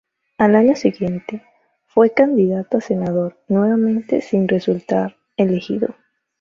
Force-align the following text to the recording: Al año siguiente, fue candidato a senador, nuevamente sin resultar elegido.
Al 0.39 0.55
año 0.55 0.75
siguiente, 0.75 1.43
fue 1.85 2.11
candidato 2.11 2.77
a 2.79 2.81
senador, 2.81 3.37
nuevamente 3.47 4.21
sin 4.21 4.47
resultar 4.47 5.15
elegido. 5.37 5.93